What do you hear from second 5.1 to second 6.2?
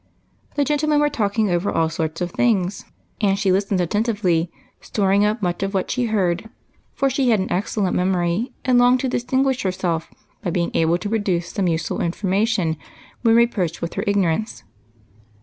up much of what she